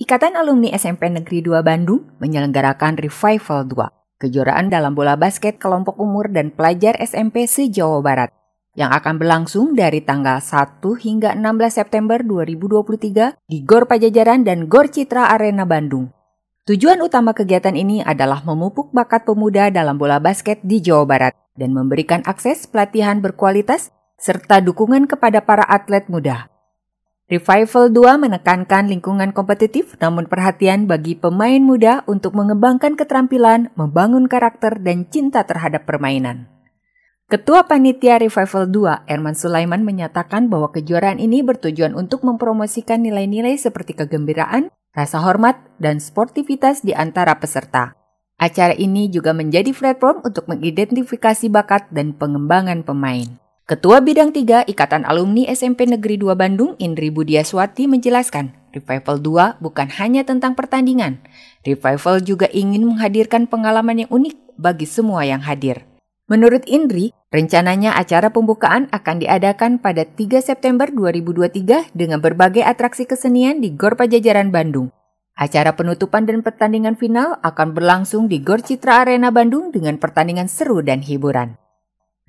[0.00, 6.32] Ikatan Alumni SMP Negeri 2 Bandung menyelenggarakan Revival 2, kejuaraan dalam bola basket kelompok umur
[6.32, 8.32] dan pelajar SMP se-Jawa Barat,
[8.72, 11.44] yang akan berlangsung dari tanggal 1 hingga 16
[11.84, 16.08] September 2023 di Gor Pajajaran dan Gor Citra Arena Bandung.
[16.64, 21.76] Tujuan utama kegiatan ini adalah memupuk bakat pemuda dalam bola basket di Jawa Barat dan
[21.76, 26.49] memberikan akses pelatihan berkualitas serta dukungan kepada para atlet muda.
[27.30, 34.82] Revival 2 menekankan lingkungan kompetitif namun perhatian bagi pemain muda untuk mengembangkan keterampilan, membangun karakter,
[34.82, 36.50] dan cinta terhadap permainan.
[37.30, 43.94] Ketua Panitia Revival 2, Erman Sulaiman menyatakan bahwa kejuaraan ini bertujuan untuk mempromosikan nilai-nilai seperti
[43.94, 47.94] kegembiraan, rasa hormat, dan sportivitas di antara peserta.
[48.42, 53.49] Acara ini juga menjadi platform untuk mengidentifikasi bakat dan pengembangan pemain.
[53.70, 59.86] Ketua Bidang 3 Ikatan Alumni SMP Negeri 2 Bandung, Indri Budiaswati menjelaskan, Revival 2 bukan
[59.94, 61.22] hanya tentang pertandingan.
[61.62, 65.86] Revival juga ingin menghadirkan pengalaman yang unik bagi semua yang hadir.
[66.26, 73.62] Menurut Indri, rencananya acara pembukaan akan diadakan pada 3 September 2023 dengan berbagai atraksi kesenian
[73.62, 74.90] di Gor Pajajaran Bandung.
[75.38, 80.82] Acara penutupan dan pertandingan final akan berlangsung di Gor Citra Arena Bandung dengan pertandingan seru
[80.82, 81.54] dan hiburan.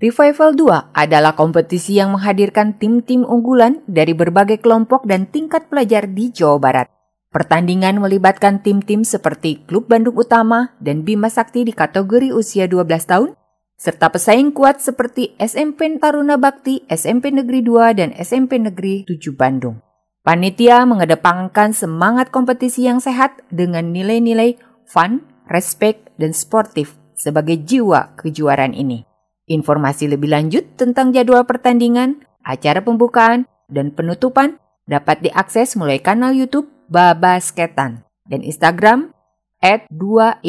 [0.02, 6.34] Revival 2 adalah kompetisi yang menghadirkan tim-tim unggulan dari berbagai kelompok dan tingkat pelajar di
[6.34, 6.88] Jawa Barat.
[7.30, 13.38] Pertandingan melibatkan tim-tim seperti Klub Bandung Utama dan Bima Sakti di kategori usia 12 tahun,
[13.78, 19.86] serta pesaing kuat seperti SMP Taruna Bakti, SMP Negeri 2, dan SMP Negeri 7 Bandung.
[20.26, 24.58] Panitia mengedepankan semangat kompetisi yang sehat dengan nilai-nilai
[24.90, 29.11] fun, respect, dan sportif sebagai jiwa kejuaraan ini.
[29.52, 36.72] Informasi lebih lanjut tentang jadwal pertandingan, acara pembukaan, dan penutupan dapat diakses melalui kanal YouTube
[36.88, 39.12] Babasketan dan Instagram
[39.60, 40.48] at 2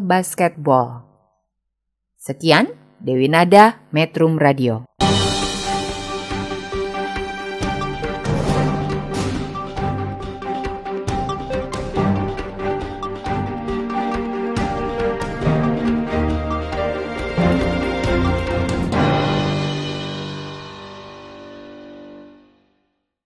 [0.00, 1.04] Basketball.
[2.16, 4.88] Sekian, Dewi Nada, Metrum Radio.